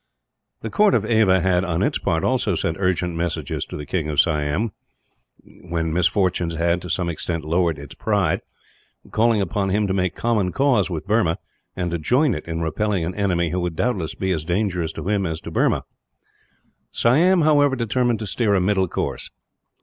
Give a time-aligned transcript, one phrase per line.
[0.61, 4.09] The court of Ava had, on its part, also sent urgent messages to the King
[4.09, 4.71] of Siam
[5.43, 8.41] when misfortunes had, to some extent, lowered its pride
[9.11, 11.37] calling upon him to make common cause with Burma,
[11.75, 15.07] and to join it in repelling an enemy who would doubtless be as dangerous to
[15.07, 15.83] him as to Burma.
[16.89, 19.29] Siam, however, determined to steer a middle course.